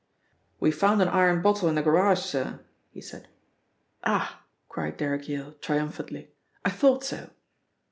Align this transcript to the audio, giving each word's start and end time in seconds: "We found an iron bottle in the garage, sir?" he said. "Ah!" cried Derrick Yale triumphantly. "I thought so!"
"We 0.59 0.71
found 0.71 0.99
an 1.03 1.09
iron 1.09 1.43
bottle 1.43 1.69
in 1.69 1.75
the 1.75 1.83
garage, 1.83 2.21
sir?" 2.21 2.61
he 2.89 3.01
said. 3.01 3.27
"Ah!" 4.03 4.41
cried 4.67 4.97
Derrick 4.97 5.29
Yale 5.29 5.53
triumphantly. 5.61 6.31
"I 6.65 6.71
thought 6.71 7.03
so!" 7.03 7.29